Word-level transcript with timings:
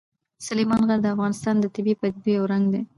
سلیمان 0.45 0.81
غر 0.87 0.99
د 1.03 1.07
افغانستان 1.15 1.55
د 1.59 1.65
طبیعي 1.75 1.95
پدیدو 2.01 2.29
یو 2.37 2.43
رنګ 2.51 2.65
دی. 2.73 2.81